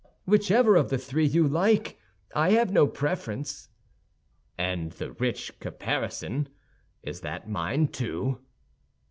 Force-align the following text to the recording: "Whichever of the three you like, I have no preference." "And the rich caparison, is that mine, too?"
"Whichever 0.25 0.75
of 0.77 0.89
the 0.89 0.97
three 0.97 1.27
you 1.27 1.47
like, 1.47 1.99
I 2.33 2.53
have 2.53 2.71
no 2.71 2.87
preference." 2.87 3.69
"And 4.57 4.91
the 4.93 5.11
rich 5.11 5.51
caparison, 5.59 6.47
is 7.03 7.21
that 7.21 7.47
mine, 7.47 7.87
too?" 7.89 8.39